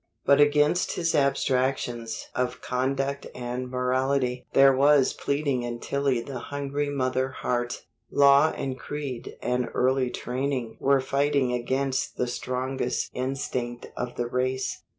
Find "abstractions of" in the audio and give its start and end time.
1.13-2.59